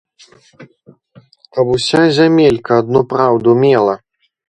Каб 1.57 1.65
уся 1.75 2.01
зямелька 2.17 2.71
адну 2.85 3.07
праўду 3.15 3.49
мела! 3.67 3.95